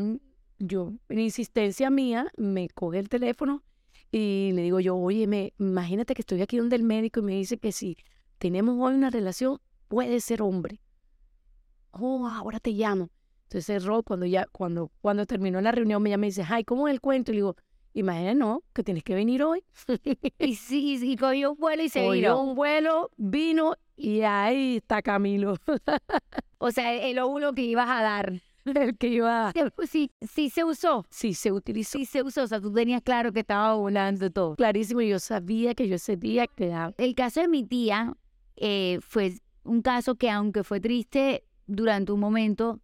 yo, 0.58 0.92
en 1.08 1.18
insistencia 1.18 1.90
mía, 1.90 2.30
me 2.36 2.68
coge 2.68 2.98
el 2.98 3.08
teléfono 3.08 3.62
y 4.12 4.52
le 4.54 4.62
digo 4.62 4.80
yo, 4.80 4.96
oye, 4.96 5.26
me, 5.26 5.52
imagínate 5.58 6.14
que 6.14 6.22
estoy 6.22 6.42
aquí 6.42 6.56
donde 6.56 6.76
el 6.76 6.82
médico 6.82 7.20
y 7.20 7.24
me 7.24 7.34
dice 7.34 7.58
que 7.58 7.72
si 7.72 7.96
tenemos 8.38 8.76
hoy 8.78 8.94
una 8.94 9.10
relación, 9.10 9.58
puede 9.88 10.20
ser 10.20 10.42
hombre. 10.42 10.80
Oh, 11.90 12.26
ahora 12.26 12.60
te 12.60 12.70
llamo. 12.70 13.10
Entonces 13.50 13.84
Rob, 13.84 14.04
cuando 14.04 14.26
ya, 14.26 14.46
cuando, 14.52 14.92
cuando 15.00 15.26
terminó 15.26 15.60
la 15.60 15.72
reunión, 15.72 16.00
me 16.00 16.10
llama 16.10 16.26
y 16.26 16.28
dice, 16.28 16.44
ay, 16.48 16.62
¿cómo 16.62 16.86
es 16.86 16.92
el 16.94 17.00
cuento? 17.00 17.32
Y 17.32 17.34
le 17.34 17.38
digo, 17.38 17.56
imagínate, 17.94 18.36
no, 18.36 18.62
que 18.72 18.84
tienes 18.84 19.02
que 19.02 19.12
venir 19.16 19.42
hoy. 19.42 19.64
Y 20.38 20.54
sí, 20.54 21.00
y 21.02 21.16
cogió 21.16 21.50
un 21.52 21.58
vuelo 21.58 21.82
y 21.82 21.88
se 21.88 21.98
Cogió 21.98 22.12
viró. 22.12 22.40
un 22.42 22.54
vuelo, 22.54 23.10
vino 23.16 23.74
y 23.96 24.20
ahí 24.22 24.76
está 24.76 25.02
Camilo, 25.02 25.56
O 26.58 26.70
sea, 26.70 26.94
el 26.94 27.18
óvulo 27.18 27.52
que 27.52 27.62
ibas 27.62 27.88
a 27.88 28.02
dar. 28.02 28.34
el 28.66 28.96
que 28.96 29.08
iba 29.08 29.48
a... 29.48 29.52
Sí, 29.52 29.60
Sí, 29.88 30.10
sí 30.28 30.50
se 30.50 30.62
usó. 30.62 31.04
Sí, 31.10 31.34
se 31.34 31.50
utilizó. 31.50 31.98
Sí 31.98 32.04
se 32.04 32.22
usó. 32.22 32.44
O 32.44 32.46
sea, 32.46 32.60
tú 32.60 32.72
tenías 32.72 33.02
claro 33.02 33.32
que 33.32 33.40
estaba 33.40 33.74
ovulando 33.74 34.30
todo. 34.30 34.54
Clarísimo, 34.54 35.00
yo 35.00 35.18
sabía 35.18 35.74
que 35.74 35.88
yo 35.88 35.96
ese 35.96 36.16
día 36.16 36.46
quedaba 36.46 36.94
El 36.98 37.16
caso 37.16 37.40
de 37.40 37.48
mi 37.48 37.64
tía 37.64 38.14
eh, 38.56 38.98
fue 39.00 39.32
un 39.64 39.82
caso 39.82 40.14
que 40.14 40.30
aunque 40.30 40.62
fue 40.62 40.78
triste 40.80 41.44
durante 41.66 42.12
un 42.12 42.20
momento, 42.20 42.80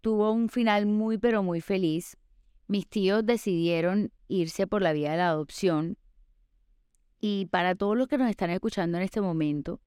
tuvo 0.00 0.32
un 0.32 0.48
final 0.48 0.86
muy 0.86 1.18
pero 1.18 1.42
muy 1.42 1.60
feliz. 1.60 2.16
Mis 2.66 2.88
tíos 2.88 3.24
decidieron 3.24 4.12
irse 4.28 4.66
por 4.66 4.82
la 4.82 4.92
vía 4.92 5.12
de 5.12 5.16
la 5.18 5.28
adopción 5.28 5.96
y 7.20 7.46
para 7.46 7.74
todos 7.74 7.96
los 7.96 8.08
que 8.08 8.18
nos 8.18 8.30
están 8.30 8.50
escuchando 8.50 8.98
en 8.98 9.04
este 9.04 9.20
momento, 9.20 9.80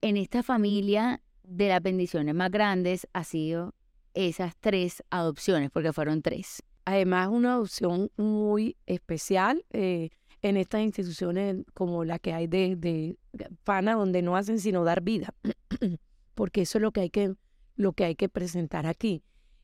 en 0.00 0.16
esta 0.16 0.42
familia 0.42 1.22
de 1.42 1.68
las 1.68 1.82
bendiciones 1.82 2.34
más 2.34 2.50
grandes 2.50 3.06
ha 3.12 3.24
sido 3.24 3.74
esas 4.14 4.56
tres 4.56 5.02
adopciones, 5.10 5.70
porque 5.70 5.92
fueron 5.92 6.22
tres. 6.22 6.62
Además, 6.86 7.28
una 7.28 7.54
adopción 7.54 8.10
muy 8.16 8.76
especial 8.86 9.64
eh, 9.70 10.10
en 10.40 10.56
estas 10.56 10.82
instituciones 10.82 11.64
como 11.74 12.04
la 12.04 12.18
que 12.18 12.32
hay 12.32 12.46
de, 12.46 12.76
de 12.76 13.18
FANA, 13.64 13.94
donde 13.94 14.22
no 14.22 14.36
hacen 14.36 14.58
sino 14.58 14.84
dar 14.84 15.02
vida, 15.02 15.34
porque 16.34 16.62
eso 16.62 16.78
es 16.78 16.82
lo 16.82 16.92
que 16.92 17.02
hay 17.02 17.10
que, 17.10 17.34
lo 17.76 17.92
que, 17.92 18.04
hay 18.04 18.16
que 18.16 18.28
presentar 18.28 18.86
aquí. 18.86 19.22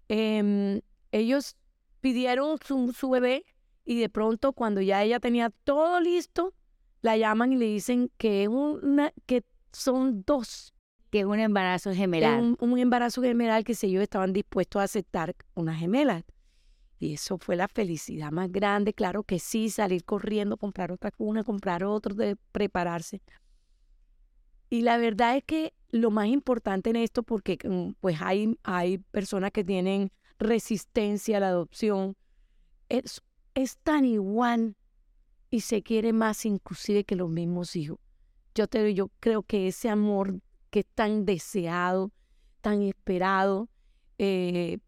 Em, 0.09 0.81
ellos 1.11 1.57
pidieron 2.01 2.59
su, 2.65 2.93
su 2.93 3.11
bebé 3.11 3.45
y 3.85 3.99
de 3.99 4.09
pronto 4.09 4.53
cuando 4.53 4.81
ya 4.81 5.03
ella 5.03 5.19
tenía 5.21 5.51
todo 5.65 6.01
listo, 6.01 6.55
la 7.01 7.17
llaman 7.17 7.53
y 7.53 7.57
le 7.57 7.67
dicen 7.67 8.11
que, 8.17 8.45
es 8.45 8.49
una, 8.49 9.13
que 9.27 9.45
son 9.73 10.23
dos 10.25 10.73
Que 11.11 11.21
es 11.21 11.27
un 11.27 11.41
embarazo 11.41 11.93
gemelar. 11.93 12.41
un, 12.41 12.57
un 12.61 12.79
embarazo 12.79 13.23
gemelar 13.23 13.65
que 13.65 13.75
si 13.75 13.89
ellos 13.89 14.03
estaban 14.03 14.33
dispuestos 14.33 14.81
a 14.81 14.85
aceptar 14.85 15.35
una 15.55 15.75
gemela. 15.75 16.25
Y 16.99 17.15
eso 17.15 17.37
fue 17.37 17.57
la 17.57 17.67
felicidad 17.67 18.31
más 18.31 18.53
grande, 18.53 18.95
claro 18.95 19.25
que 19.25 19.41
sí, 19.41 19.71
salir 19.71 20.05
corriendo, 20.05 20.57
comprar 20.57 20.93
otra 20.93 21.11
cuna, 21.11 21.43
comprar 21.43 21.83
otro, 21.83 22.15
de 22.15 22.37
prepararse. 22.53 23.21
Y 24.73 24.81
la 24.81 24.97
verdad 24.97 25.37
es 25.37 25.45
que 25.45 25.75
lo 25.91 26.11
más 26.11 26.29
importante 26.29 26.89
en 26.89 26.97
esto, 26.97 27.23
porque 27.23 27.59
mm, 27.63 27.97
pues 28.01 28.23
hay, 28.23 28.59
hay 28.63 28.97
personas 28.97 29.51
que 29.51 29.65
tienen 29.65 30.11
resistencia 30.39 31.37
a 31.37 31.41
la 31.41 31.49
adopción, 31.49 32.17
es, 32.89 33.21
es 33.53 33.77
tan 33.77 34.07
igual 34.07 34.75
y 35.51 35.61
se 35.61 35.83
quiere 35.83 36.15
más 36.15 36.47
inclusive 36.47 37.05
que 37.05 37.17
los 37.17 37.29
mismos 37.29 37.77
hijos. 37.77 37.99
Yo, 38.55 38.67
te, 38.67 38.95
yo 38.95 39.11
creo 39.21 39.43
que 39.43 39.69
ese 39.69 39.91
amor 39.91 40.41
que 40.71 40.81
es 40.81 40.87
tan 40.95 41.27
deseado, 41.27 42.11
tan 42.63 42.81
esperado, 42.81 43.69
eh, 44.17 44.79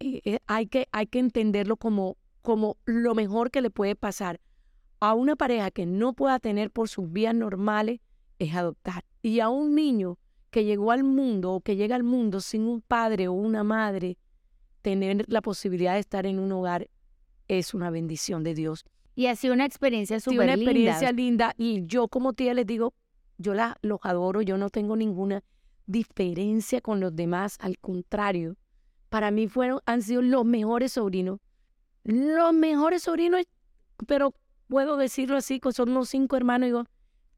eh, 0.00 0.20
eh, 0.22 0.40
hay, 0.48 0.66
que, 0.66 0.86
hay 0.92 1.06
que 1.06 1.18
entenderlo 1.18 1.78
como, 1.78 2.18
como 2.42 2.76
lo 2.84 3.14
mejor 3.14 3.50
que 3.50 3.62
le 3.62 3.70
puede 3.70 3.96
pasar 3.96 4.38
a 5.00 5.14
una 5.14 5.34
pareja 5.34 5.70
que 5.70 5.86
no 5.86 6.12
pueda 6.12 6.38
tener 6.40 6.70
por 6.70 6.90
sus 6.90 7.10
vías 7.10 7.34
normales 7.34 8.00
es 8.40 8.54
adoptar. 8.54 9.04
Y 9.22 9.38
a 9.38 9.48
un 9.48 9.76
niño 9.76 10.18
que 10.50 10.64
llegó 10.64 10.90
al 10.90 11.04
mundo 11.04 11.52
o 11.52 11.60
que 11.60 11.76
llega 11.76 11.94
al 11.94 12.02
mundo 12.02 12.40
sin 12.40 12.62
un 12.62 12.80
padre 12.80 13.28
o 13.28 13.32
una 13.32 13.62
madre, 13.62 14.18
tener 14.82 15.24
la 15.28 15.42
posibilidad 15.42 15.94
de 15.94 16.00
estar 16.00 16.26
en 16.26 16.40
un 16.40 16.50
hogar 16.50 16.88
es 17.46 17.74
una 17.74 17.90
bendición 17.90 18.42
de 18.42 18.54
Dios. 18.54 18.84
Y 19.14 19.26
ha 19.26 19.36
sido 19.36 19.54
una 19.54 19.66
experiencia 19.66 20.18
súper 20.18 20.40
linda. 20.40 20.54
una 20.54 20.62
experiencia 20.62 21.12
linda. 21.12 21.54
Y 21.56 21.84
yo 21.86 22.08
como 22.08 22.32
tía 22.32 22.54
les 22.54 22.66
digo, 22.66 22.94
yo 23.38 23.54
la, 23.54 23.76
los 23.82 24.00
adoro, 24.02 24.42
yo 24.42 24.56
no 24.58 24.70
tengo 24.70 24.96
ninguna 24.96 25.44
diferencia 25.86 26.80
con 26.80 27.00
los 27.00 27.14
demás, 27.14 27.56
al 27.60 27.78
contrario, 27.78 28.56
para 29.08 29.30
mí 29.30 29.48
fueron, 29.48 29.80
han 29.86 30.02
sido 30.02 30.22
los 30.22 30.44
mejores 30.44 30.92
sobrinos, 30.92 31.40
los 32.04 32.52
mejores 32.54 33.02
sobrinos, 33.02 33.42
pero 34.06 34.32
puedo 34.68 34.96
decirlo 34.96 35.36
así, 35.36 35.58
que 35.58 35.72
son 35.72 35.92
los 35.92 36.08
cinco 36.08 36.36
hermanos, 36.36 36.68
digo, 36.68 36.84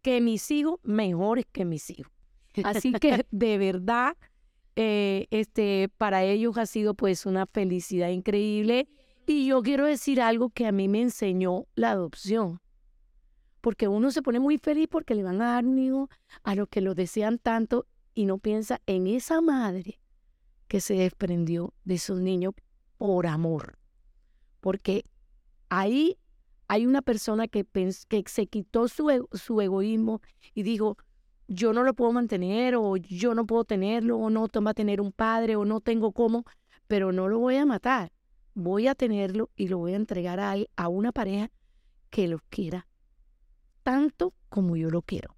que 0.03 0.21
mis 0.21 0.51
hijos 0.51 0.81
mejores 0.83 1.47
que 1.51 1.65
mis 1.65 1.89
hijos. 1.91 2.13
Así 2.65 2.93
que 2.93 3.27
de 3.31 3.59
verdad, 3.59 4.17
eh, 4.77 5.27
este, 5.31 5.91
para 5.97 6.25
ellos 6.25 6.59
ha 6.59 6.67
sido 6.67 6.95
pues 6.95 7.27
una 7.27 7.47
felicidad 7.47 8.09
increíble. 8.09 8.89
Y 9.27 9.47
yo 9.47 9.63
quiero 9.63 9.87
decir 9.87 10.21
algo 10.21 10.51
que 10.51 10.67
a 10.67 10.73
mí 10.73 10.89
me 10.89 11.01
enseñó 11.01 11.67
la 11.75 11.93
adopción. 11.93 12.61
Porque 13.61 13.87
uno 13.87 14.11
se 14.11 14.23
pone 14.23 14.41
muy 14.41 14.59
feliz 14.59 14.89
porque 14.91 15.15
le 15.15 15.23
van 15.23 15.41
a 15.41 15.53
dar 15.53 15.65
un 15.65 15.79
hijo 15.79 16.11
a 16.43 16.57
los 16.57 16.69
que 16.69 16.81
lo 16.81 16.95
desean 16.95 17.39
tanto 17.39 17.87
y 18.13 18.27
no 18.27 18.39
piensa 18.39 18.81
en 18.87 19.07
esa 19.07 19.41
madre 19.41 20.01
que 20.67 20.81
se 20.81 20.95
desprendió 20.95 21.73
de 21.85 21.95
esos 21.95 22.19
niños 22.19 22.55
por 22.99 23.27
amor. 23.27 23.79
Porque 24.61 25.05
ahí 25.69 26.19
hay 26.73 26.87
una 26.87 27.03
persona 27.03 27.49
que, 27.49 27.67
que 28.09 28.25
se 28.27 28.47
quitó 28.47 28.89
su, 28.89 29.29
su 29.33 29.61
egoísmo 29.61 30.23
y 30.55 30.63
dijo, 30.63 30.97
yo 31.47 31.75
no 31.75 31.83
lo 31.83 31.93
puedo 31.93 32.13
mantener 32.13 32.77
o 32.77 32.97
yo 32.97 33.35
no 33.35 33.47
puedo 33.47 33.65
tenerlo 33.65 34.17
o 34.17 34.31
no 34.31 34.49
toma 34.49 34.73
tener 34.73 34.99
un 35.03 35.13
padre 35.13 35.55
o 35.57 35.67
no 35.67 35.83
tengo 35.83 36.13
cómo, 36.13 36.47
pero 36.87 37.13
no 37.13 37.29
lo 37.29 37.41
voy 37.41 37.57
a 37.57 37.67
matar. 37.67 38.11
Voy 38.55 38.87
a 38.87 38.95
tenerlo 38.95 39.51
y 39.55 39.69
lo 39.69 39.77
voy 39.77 39.93
a 39.93 39.97
entregar 39.97 40.41
a, 40.41 40.55
a 40.77 40.89
una 40.89 41.13
pareja 41.13 41.51
que 42.09 42.27
lo 42.27 42.39
quiera 42.49 42.89
tanto 43.83 44.33
como 44.49 44.75
yo 44.75 44.89
lo 44.89 45.03
quiero. 45.03 45.37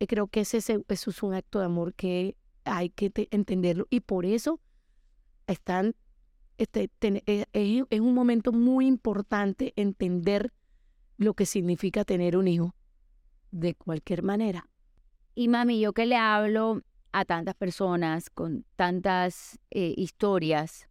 Y 0.00 0.08
creo 0.08 0.26
que 0.26 0.40
ese, 0.40 0.58
eso 0.58 1.10
es 1.10 1.22
un 1.22 1.34
acto 1.34 1.60
de 1.60 1.66
amor 1.66 1.94
que 1.94 2.36
hay 2.64 2.90
que 2.90 3.12
entenderlo 3.30 3.86
y 3.88 4.00
por 4.00 4.26
eso 4.26 4.60
están, 5.46 5.94
este, 6.58 6.90
eh, 7.00 7.46
es 7.52 8.00
un 8.00 8.14
momento 8.14 8.52
muy 8.52 8.86
importante 8.86 9.72
entender 9.76 10.52
lo 11.16 11.34
que 11.34 11.46
significa 11.46 12.04
tener 12.04 12.36
un 12.36 12.48
hijo 12.48 12.74
de 13.50 13.74
cualquier 13.74 14.22
manera. 14.22 14.68
Y 15.34 15.48
mami, 15.48 15.80
yo 15.80 15.92
que 15.92 16.06
le 16.06 16.16
hablo 16.16 16.82
a 17.12 17.24
tantas 17.24 17.54
personas 17.54 18.30
con 18.30 18.64
tantas 18.76 19.58
eh, 19.70 19.94
historias, 19.96 20.88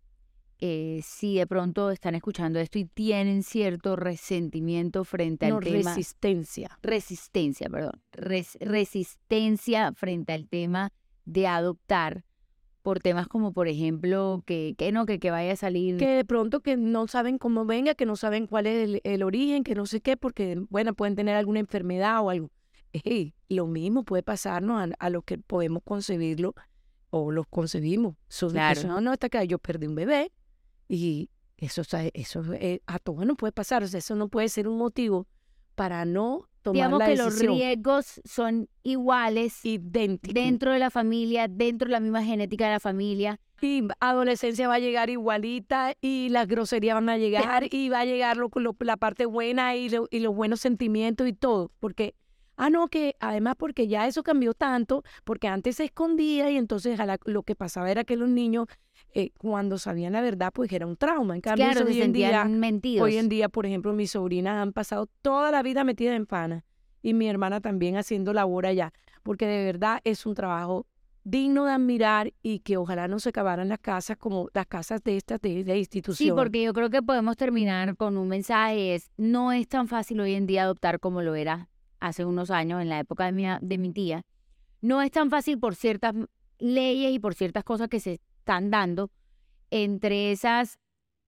eh, 0.59 1.01
si 1.03 1.35
de 1.35 1.45
pronto 1.45 1.91
están 1.91 2.15
escuchando 2.15 2.59
esto 2.59 2.79
y 2.79 2.85
tienen 2.85 3.43
cierto 3.43 3.97
resentimiento 3.97 5.03
frente 5.03 5.47
al 5.47 5.59
tema. 5.59 5.93
Resistencia. 5.93 6.79
Resistencia, 6.81 7.69
perdón. 7.69 8.01
resistencia 8.13 9.91
frente 9.91 10.31
al 10.31 10.47
tema 10.47 10.93
de 11.25 11.47
adoptar 11.47 12.23
por 12.83 12.99
temas 12.99 13.27
como, 13.27 13.53
por 13.53 13.67
ejemplo, 13.67 14.43
que, 14.45 14.75
que 14.77 14.91
no, 14.91 15.07
que, 15.07 15.19
que 15.19 15.31
vaya 15.31 15.53
a 15.53 15.55
salir. 15.55 15.97
Que 15.97 16.09
de 16.09 16.25
pronto 16.25 16.59
que 16.59 16.77
no 16.77 17.07
saben 17.07 17.39
cómo 17.39 17.65
venga, 17.65 17.95
que 17.95 18.05
no 18.05 18.15
saben 18.15 18.45
cuál 18.45 18.67
es 18.67 18.83
el, 18.83 19.01
el 19.03 19.23
origen, 19.23 19.63
que 19.63 19.73
no 19.73 19.87
sé 19.87 20.01
qué, 20.01 20.17
porque, 20.17 20.61
bueno, 20.69 20.93
pueden 20.93 21.15
tener 21.15 21.35
alguna 21.35 21.61
enfermedad 21.61 22.21
o 22.21 22.29
algo 22.29 22.51
lo 23.49 23.67
mismo 23.67 24.03
puede 24.03 24.23
pasarnos 24.23 24.91
a, 24.97 25.09
lo 25.09 25.21
que 25.23 25.37
podemos 25.37 25.83
concebirlo 25.83 26.53
o 27.09 27.31
los 27.31 27.47
concebimos. 27.47 28.15
claro. 28.51 28.83
no, 28.87 29.01
no, 29.01 29.13
está 29.13 29.29
que 29.29 29.45
yo 29.47 29.59
perdí 29.59 29.87
un 29.87 29.95
bebé 29.95 30.31
y 30.87 31.29
eso, 31.57 31.81
eso 32.13 32.53
eh, 32.53 32.81
a 32.85 32.99
todos 32.99 33.25
no 33.25 33.35
puede 33.35 33.51
pasar. 33.51 33.83
O 33.83 33.87
sea, 33.87 33.99
eso 33.99 34.15
no 34.15 34.29
puede 34.29 34.49
ser 34.49 34.67
un 34.67 34.77
motivo 34.77 35.27
para 35.75 36.05
no 36.05 36.49
tomar 36.63 36.75
Digamos 36.75 36.99
la 36.99 37.05
que 37.05 37.15
los 37.17 37.39
riesgos 37.39 38.21
son 38.25 38.67
iguales 38.81 39.61
dentro 39.63 40.71
de 40.71 40.79
la 40.79 40.89
familia, 40.89 41.47
dentro 41.47 41.87
de 41.87 41.91
la 41.91 41.99
misma 41.99 42.23
genética 42.23 42.65
de 42.65 42.71
la 42.71 42.79
familia. 42.79 43.39
Y 43.61 43.87
adolescencia 43.99 44.67
va 44.67 44.75
a 44.75 44.79
llegar 44.79 45.09
igualita 45.09 45.93
y 46.01 46.29
las 46.29 46.47
groserías 46.47 46.95
van 46.95 47.09
a 47.09 47.17
llegar 47.17 47.67
y 47.71 47.89
va 47.89 47.99
a 47.99 48.05
llegar 48.05 48.37
lo, 48.37 48.49
la 48.79 48.97
parte 48.97 49.25
buena 49.25 49.75
y, 49.75 49.89
y 50.09 50.19
los 50.19 50.35
buenos 50.35 50.59
sentimientos 50.59 51.27
y 51.27 51.33
todo, 51.33 51.71
porque 51.79 52.15
Ah, 52.55 52.69
no, 52.69 52.87
que 52.87 53.15
además 53.19 53.55
porque 53.57 53.87
ya 53.87 54.05
eso 54.07 54.21
cambió 54.21 54.53
tanto, 54.53 55.03
porque 55.23 55.47
antes 55.47 55.77
se 55.77 55.85
escondía 55.85 56.51
y 56.51 56.57
entonces 56.57 56.99
lo 57.25 57.43
que 57.43 57.55
pasaba 57.55 57.89
era 57.89 58.03
que 58.03 58.15
los 58.15 58.29
niños 58.29 58.67
eh, 59.13 59.31
cuando 59.37 59.77
sabían 59.77 60.13
la 60.13 60.21
verdad, 60.21 60.51
pues 60.53 60.71
era 60.71 60.85
un 60.85 60.97
trauma. 60.97 61.35
En 61.35 61.41
cambio, 61.41 61.65
claro, 61.65 61.85
hoy 61.85 62.01
en 62.01 62.13
día, 62.13 62.45
mentidos. 62.45 63.05
Hoy 63.05 63.17
en 63.17 63.29
día, 63.29 63.49
por 63.49 63.65
ejemplo, 63.65 63.93
mis 63.93 64.11
sobrinas 64.11 64.61
han 64.61 64.73
pasado 64.73 65.07
toda 65.21 65.51
la 65.51 65.61
vida 65.63 65.83
metidas 65.83 66.15
en 66.15 66.25
pana 66.25 66.65
y 67.01 67.13
mi 67.13 67.27
hermana 67.27 67.61
también 67.61 67.97
haciendo 67.97 68.33
labor 68.33 68.65
allá, 68.65 68.93
porque 69.23 69.45
de 69.45 69.65
verdad 69.65 69.99
es 70.03 70.25
un 70.25 70.33
trabajo 70.33 70.87
digno 71.25 71.65
de 71.65 71.73
admirar 71.73 72.33
y 72.41 72.59
que 72.59 72.77
ojalá 72.77 73.07
no 73.07 73.19
se 73.19 73.29
acabaran 73.29 73.69
las 73.69 73.79
casas 73.79 74.17
como 74.17 74.49
las 74.53 74.67
casas 74.67 75.03
de 75.03 75.17
estas 75.17 75.39
de, 75.41 75.63
de 75.63 75.77
institución. 75.77 76.27
Sí, 76.29 76.31
porque 76.31 76.63
yo 76.63 76.73
creo 76.73 76.89
que 76.89 77.01
podemos 77.01 77.37
terminar 77.37 77.95
con 77.95 78.17
un 78.17 78.27
mensaje, 78.27 78.95
es 78.95 79.11
no 79.17 79.51
es 79.51 79.67
tan 79.67 79.87
fácil 79.87 80.19
hoy 80.19 80.33
en 80.33 80.47
día 80.47 80.63
adoptar 80.63 80.99
como 80.99 81.21
lo 81.21 81.35
era 81.35 81.69
hace 81.99 82.25
unos 82.25 82.51
años, 82.51 82.81
en 82.81 82.89
la 82.89 82.99
época 82.99 83.25
de 83.25 83.31
mi, 83.31 83.45
de 83.61 83.77
mi 83.77 83.91
tía, 83.91 84.25
no 84.81 85.01
es 85.01 85.11
tan 85.11 85.29
fácil 85.29 85.57
por 85.57 85.75
ciertas 85.75 86.13
leyes 86.59 87.13
y 87.13 87.19
por 87.19 87.35
ciertas 87.35 87.63
cosas 87.63 87.87
que 87.87 88.01
se 88.01 88.19
están 88.43 88.69
dando. 88.69 89.09
Entre 89.71 90.31
esas, 90.31 90.79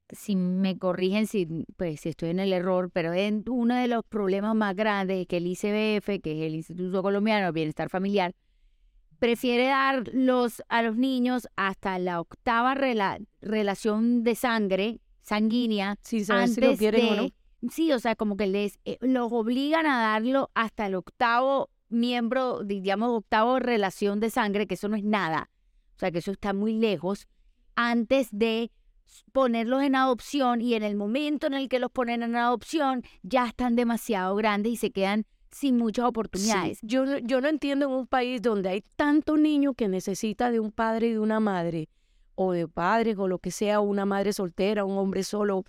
si 0.09 0.35
me 0.35 0.77
corrigen 0.77 1.25
si, 1.25 1.65
pues, 1.77 2.01
si 2.01 2.09
estoy 2.09 2.29
en 2.29 2.39
el 2.39 2.53
error, 2.53 2.91
pero 2.91 3.13
en 3.13 3.43
uno 3.49 3.75
de 3.75 3.87
los 3.87 4.03
problemas 4.03 4.53
más 4.55 4.75
grandes 4.75 5.21
es 5.21 5.27
que 5.27 5.37
el 5.37 5.47
ICBF, 5.47 6.21
que 6.21 6.33
es 6.33 6.41
el 6.47 6.55
Instituto 6.55 7.01
Colombiano 7.01 7.47
de 7.47 7.51
Bienestar 7.53 7.89
Familiar, 7.89 8.35
prefiere 9.17 9.67
dar 9.67 10.03
a 10.69 10.81
los 10.81 10.95
niños 10.97 11.47
hasta 11.55 11.97
la 11.99 12.19
octava 12.19 12.75
relación 12.75 14.23
de 14.23 14.35
sangre 14.35 14.99
sanguínea 15.21 15.97
si 16.01 16.23
antes 16.29 16.55
si 16.55 16.61
lo 16.61 16.77
quieren 16.77 17.05
o 17.07 17.15
no 17.15 17.29
Sí, 17.71 17.91
o 17.91 17.99
sea, 17.99 18.15
como 18.15 18.37
que 18.37 18.47
les 18.47 18.79
eh, 18.85 18.97
los 19.01 19.31
obligan 19.31 19.87
a 19.87 19.99
darlo 19.99 20.51
hasta 20.53 20.85
el 20.85 20.95
octavo 20.95 21.69
miembro, 21.89 22.63
digamos, 22.63 23.09
octavo 23.09 23.59
relación 23.59 24.19
de 24.19 24.29
sangre, 24.29 24.67
que 24.67 24.75
eso 24.75 24.87
no 24.87 24.95
es 24.95 25.03
nada. 25.03 25.49
O 25.95 25.99
sea, 25.99 26.11
que 26.11 26.19
eso 26.19 26.31
está 26.31 26.53
muy 26.53 26.73
lejos, 26.73 27.27
antes 27.75 28.29
de 28.31 28.71
ponerlos 29.31 29.83
en 29.83 29.95
adopción 29.95 30.61
y 30.61 30.73
en 30.73 30.83
el 30.83 30.95
momento 30.95 31.47
en 31.47 31.53
el 31.53 31.69
que 31.69 31.79
los 31.79 31.91
ponen 31.91 32.23
en 32.23 32.35
adopción 32.35 33.03
ya 33.23 33.47
están 33.47 33.75
demasiado 33.75 34.35
grandes 34.35 34.73
y 34.73 34.75
se 34.77 34.91
quedan 34.91 35.25
sin 35.51 35.77
muchas 35.77 36.05
oportunidades. 36.05 36.79
yo, 36.81 37.05
yo 37.19 37.39
no 37.39 37.47
entiendo 37.47 37.85
en 37.85 37.91
un 37.93 38.07
país 38.07 38.41
donde 38.41 38.69
hay 38.69 38.83
tanto 38.97 39.37
niño 39.37 39.73
que 39.73 39.87
necesita 39.87 40.51
de 40.51 40.59
un 40.59 40.71
padre 40.71 41.07
y 41.07 41.11
de 41.13 41.19
una 41.19 41.39
madre, 41.39 41.87
o 42.35 42.51
de 42.51 42.67
padres 42.67 43.17
o 43.17 43.29
lo 43.29 43.39
que 43.39 43.51
sea, 43.51 43.79
una 43.79 44.05
madre 44.05 44.33
soltera, 44.33 44.83
un 44.83 44.97
hombre 44.97 45.23
solo, 45.23 45.63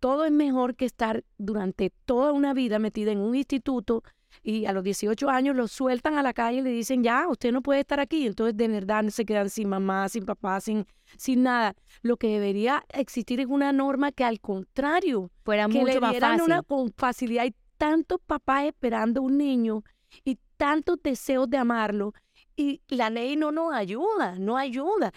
todo 0.00 0.24
es 0.24 0.32
mejor 0.32 0.74
que 0.74 0.86
estar 0.86 1.24
durante 1.38 1.90
toda 2.04 2.32
una 2.32 2.54
vida 2.54 2.78
metida 2.78 3.12
en 3.12 3.20
un 3.20 3.36
instituto 3.36 4.02
y 4.42 4.66
a 4.66 4.72
los 4.72 4.82
18 4.84 5.28
años 5.28 5.56
lo 5.56 5.68
sueltan 5.68 6.16
a 6.16 6.22
la 6.22 6.32
calle 6.32 6.58
y 6.58 6.62
le 6.62 6.70
dicen, 6.70 7.02
ya, 7.02 7.28
usted 7.28 7.52
no 7.52 7.62
puede 7.62 7.80
estar 7.80 8.00
aquí. 8.00 8.26
Entonces, 8.26 8.56
de 8.56 8.68
verdad, 8.68 9.04
se 9.08 9.24
quedan 9.24 9.50
sin 9.50 9.68
mamá, 9.68 10.08
sin 10.08 10.24
papá, 10.24 10.60
sin, 10.60 10.86
sin 11.16 11.42
nada. 11.42 11.74
Lo 12.02 12.16
que 12.16 12.28
debería 12.28 12.84
existir 12.88 13.40
es 13.40 13.46
una 13.46 13.72
norma 13.72 14.12
que, 14.12 14.24
al 14.24 14.40
contrario, 14.40 15.30
fuera 15.44 15.68
mucho 15.68 15.84
le 15.84 16.00
más 16.00 16.18
fácil. 16.18 16.42
una 16.42 16.62
con 16.62 16.92
facilidad. 16.92 17.42
Hay 17.44 17.54
tantos 17.76 18.20
papás 18.26 18.64
esperando 18.64 19.20
un 19.22 19.36
niño 19.36 19.82
y 20.24 20.38
tantos 20.56 20.98
deseos 21.02 21.48
de 21.50 21.58
amarlo 21.58 22.14
y 22.56 22.82
la 22.88 23.10
ley 23.10 23.36
no 23.36 23.52
nos 23.52 23.72
ayuda, 23.72 24.36
no 24.38 24.56
ayuda. 24.56 25.12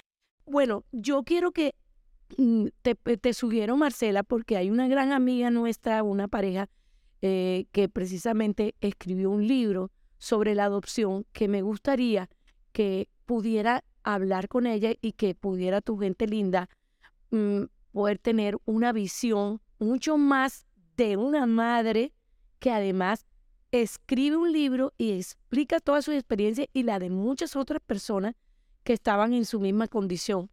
Bueno, 0.45 0.83
yo 0.91 1.23
quiero 1.23 1.51
que 1.51 1.75
te, 2.81 2.95
te 2.95 3.33
sugiero, 3.33 3.77
Marcela, 3.77 4.23
porque 4.23 4.57
hay 4.57 4.69
una 4.69 4.87
gran 4.87 5.11
amiga 5.11 5.49
nuestra, 5.49 6.03
una 6.03 6.27
pareja 6.27 6.69
eh, 7.21 7.67
que 7.71 7.87
precisamente 7.89 8.75
escribió 8.81 9.29
un 9.29 9.47
libro 9.47 9.91
sobre 10.17 10.55
la 10.55 10.65
adopción 10.65 11.25
que 11.31 11.47
me 11.47 11.61
gustaría 11.61 12.29
que 12.71 13.07
pudiera 13.25 13.83
hablar 14.03 14.47
con 14.47 14.67
ella 14.67 14.93
y 15.01 15.13
que 15.13 15.35
pudiera 15.35 15.81
tu 15.81 15.97
gente 15.97 16.27
linda 16.27 16.69
mm, 17.31 17.63
poder 17.93 18.19
tener 18.19 18.57
una 18.65 18.91
visión 18.91 19.61
mucho 19.79 20.17
más 20.17 20.65
de 20.97 21.17
una 21.17 21.45
madre 21.45 22.11
que 22.59 22.71
además 22.71 23.25
escribe 23.71 24.37
un 24.37 24.51
libro 24.51 24.93
y 24.97 25.13
explica 25.13 25.79
toda 25.79 26.01
su 26.01 26.11
experiencia 26.11 26.67
y 26.73 26.83
la 26.83 26.99
de 26.99 27.09
muchas 27.09 27.55
otras 27.55 27.81
personas 27.81 28.35
que 28.83 28.93
estaban 28.93 29.33
en 29.33 29.45
su 29.45 29.59
misma 29.59 29.87
condición, 29.87 30.49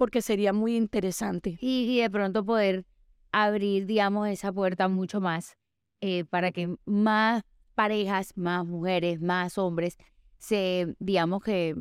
porque 0.00 0.22
sería 0.22 0.54
muy 0.54 0.78
interesante. 0.78 1.58
Y, 1.60 2.00
de 2.00 2.08
pronto 2.08 2.42
poder 2.42 2.86
abrir, 3.32 3.84
digamos, 3.84 4.28
esa 4.28 4.50
puerta 4.50 4.88
mucho 4.88 5.20
más 5.20 5.58
eh, 6.00 6.24
para 6.24 6.52
que 6.52 6.74
más 6.86 7.42
parejas, 7.74 8.34
más 8.34 8.64
mujeres, 8.64 9.20
más 9.20 9.58
hombres 9.58 9.98
se, 10.38 10.96
digamos 11.00 11.42
que, 11.42 11.76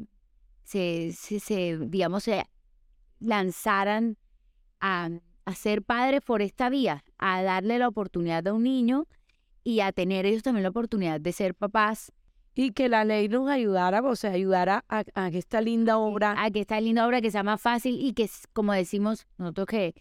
se, 0.65 1.13
se, 1.13 1.77
digamos, 1.77 2.23
se 2.23 2.43
lanzaran 3.21 4.17
a, 4.81 5.11
a 5.45 5.55
ser 5.55 5.81
padres 5.81 6.19
por 6.19 6.41
esta 6.41 6.69
vía, 6.69 7.05
a 7.19 7.41
darle 7.41 7.79
la 7.79 7.87
oportunidad 7.87 8.45
a 8.49 8.53
un 8.53 8.63
niño 8.63 9.07
y 9.63 9.79
a 9.79 9.93
tener 9.93 10.25
ellos 10.25 10.43
también 10.43 10.63
la 10.63 10.71
oportunidad 10.71 11.21
de 11.21 11.31
ser 11.31 11.55
papás. 11.55 12.11
Y 12.59 12.71
que 12.71 12.89
la 12.89 13.05
ley 13.05 13.29
nos 13.29 13.47
ayudara, 13.47 14.01
o 14.01 14.17
sea, 14.17 14.31
ayudara 14.31 14.83
a, 14.89 15.05
a 15.13 15.31
que 15.31 15.37
esta 15.37 15.61
linda 15.61 15.97
obra... 15.97 16.35
A 16.43 16.51
que 16.51 16.59
esta 16.59 16.81
linda 16.81 17.07
obra 17.07 17.21
que 17.21 17.31
sea 17.31 17.41
más 17.41 17.61
fácil 17.61 17.97
y 18.01 18.11
que, 18.11 18.29
como 18.51 18.73
decimos 18.73 19.27
nosotros 19.37 19.67
que 19.67 19.95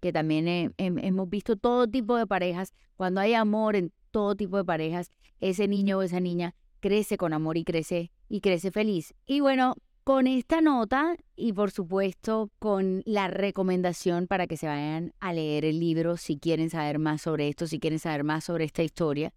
que 0.00 0.12
también 0.12 0.72
hemos 0.78 1.28
visto 1.28 1.56
todo 1.56 1.86
tipo 1.86 2.16
de 2.16 2.26
parejas, 2.26 2.72
cuando 2.96 3.20
hay 3.20 3.34
amor 3.34 3.76
en 3.76 3.92
todo 4.10 4.34
tipo 4.36 4.56
de 4.56 4.64
parejas, 4.64 5.10
ese 5.40 5.68
niño 5.68 5.98
o 5.98 6.02
esa 6.02 6.20
niña 6.20 6.54
crece 6.80 7.18
con 7.18 7.32
amor 7.32 7.56
y 7.58 7.64
crece 7.64 8.10
y 8.28 8.40
crece 8.40 8.70
feliz. 8.70 9.14
Y 9.26 9.40
bueno, 9.40 9.74
con 10.04 10.26
esta 10.26 10.60
nota 10.60 11.16
y 11.36 11.52
por 11.52 11.70
supuesto 11.70 12.50
con 12.58 13.02
la 13.04 13.28
recomendación 13.28 14.26
para 14.26 14.46
que 14.46 14.56
se 14.56 14.66
vayan 14.66 15.12
a 15.20 15.32
leer 15.32 15.66
el 15.66 15.78
libro 15.78 16.16
si 16.16 16.38
quieren 16.38 16.70
saber 16.70 16.98
más 16.98 17.22
sobre 17.22 17.48
esto, 17.48 17.66
si 17.66 17.78
quieren 17.78 17.98
saber 17.98 18.24
más 18.24 18.44
sobre 18.44 18.64
esta 18.64 18.82
historia 18.82 19.32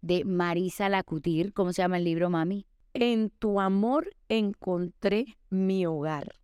de 0.00 0.24
Marisa 0.24 0.88
Lacutir, 0.88 1.52
¿cómo 1.52 1.72
se 1.72 1.82
llama 1.82 1.98
el 1.98 2.04
libro, 2.04 2.30
mami? 2.30 2.66
En 2.94 3.30
tu 3.30 3.60
amor 3.60 4.14
encontré 4.28 5.38
mi 5.50 5.86
hogar. 5.86 6.34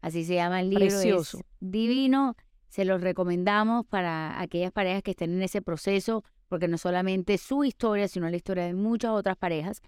Así 0.00 0.24
se 0.24 0.34
llama 0.34 0.60
el 0.60 0.70
libro. 0.70 0.86
Precioso. 0.86 1.40
divino. 1.60 2.36
Se 2.68 2.84
los 2.84 3.00
recomendamos 3.00 3.86
para 3.86 4.40
aquellas 4.40 4.72
parejas 4.72 5.02
que 5.02 5.12
estén 5.12 5.32
en 5.32 5.42
ese 5.42 5.60
proceso, 5.62 6.24
porque 6.48 6.68
no 6.68 6.78
solamente 6.78 7.38
su 7.38 7.64
historia, 7.64 8.08
sino 8.08 8.28
la 8.28 8.36
historia 8.36 8.64
de 8.64 8.74
muchas 8.74 9.10
otras 9.10 9.36
parejas 9.36 9.82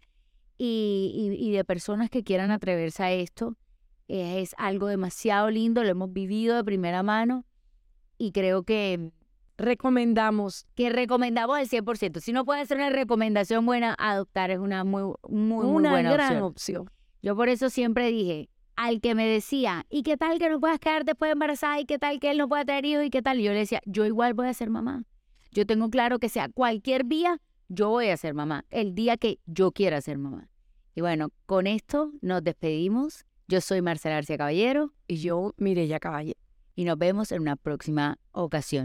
y, 0.59 1.51
de 1.53 1.65
personas 1.65 2.11
que 2.11 2.23
quieran 2.23 2.51
atreverse 2.51 3.03
a 3.03 3.13
esto. 3.13 3.57
Es 4.07 4.55
algo 4.59 4.87
demasiado 4.87 5.51
lindo, 5.51 5.83
lo 5.83 5.89
hemos 5.89 6.13
vivido 6.13 6.57
de 6.57 6.65
primera 6.65 7.03
mano 7.03 7.45
y 8.19 8.33
creo 8.33 8.63
que 8.63 9.11
recomendamos. 9.57 10.67
Que 10.75 10.91
recomendamos 10.91 11.59
al 11.59 11.69
100%. 11.69 12.21
Si 12.21 12.33
no 12.33 12.45
puede 12.45 12.65
ser 12.67 12.79
una 12.79 12.91
recomendación 12.91 13.67
buena, 13.67 13.95
adoptar 13.99 14.51
es 14.51 14.59
una 14.59 14.85
muy, 14.85 15.15
muy, 15.29 15.67
muy 15.67 15.83
buena 15.83 16.13
gran 16.13 16.43
opción. 16.43 16.91
Yo 17.23 17.37
por 17.37 17.49
eso 17.49 17.71
siempre 17.71 18.09
dije, 18.09 18.51
al 18.77 19.01
que 19.01 19.15
me 19.15 19.27
decía, 19.27 19.87
¿y 19.89 20.03
qué 20.03 20.17
tal 20.17 20.39
que 20.39 20.49
no 20.51 20.61
puedas 20.61 20.79
quedar 20.79 21.05
después 21.05 21.33
embarazada? 21.33 21.81
¿Y 21.81 21.87
qué 21.87 21.99
tal 21.99 22.21
que 22.21 22.31
él 22.31 22.39
no 22.39 22.49
pueda 22.49 22.65
tener 22.65 22.85
hijos? 22.85 23.05
¿Y 23.05 23.11
qué 23.11 23.23
tal? 23.23 23.39
Yo 23.39 23.53
le 23.53 23.61
decía, 23.61 23.81
yo 23.87 24.05
igual 24.05 24.35
voy 24.35 24.49
a 24.49 24.55
ser 24.55 24.71
mamá. 24.71 25.05
Yo 25.53 25.67
tengo 25.67 25.89
claro 25.89 26.19
que 26.19 26.29
sea 26.29 26.49
cualquier 26.49 27.07
día, 27.07 27.41
yo 27.69 27.91
voy 27.91 28.09
a 28.09 28.17
ser 28.17 28.35
mamá, 28.35 28.65
el 28.71 28.95
día 28.95 29.17
que 29.17 29.39
yo 29.47 29.71
quiera 29.71 30.01
ser 30.01 30.19
mamá. 30.19 30.49
Y 30.95 31.01
bueno, 31.01 31.31
con 31.47 31.67
esto 31.67 32.13
nos 32.21 32.43
despedimos. 32.45 33.25
Yo 33.49 33.61
soy 33.61 33.83
Marcela 33.83 34.17
García 34.17 34.39
Caballero. 34.39 34.93
Y 35.09 35.17
yo, 35.17 35.55
Mireya 35.57 35.99
Caballero. 35.99 36.39
Y 36.77 36.85
nos 36.85 36.99
vemos 36.99 37.33
en 37.33 37.43
una 37.43 37.57
próxima 37.57 38.19
ocasión. 38.33 38.83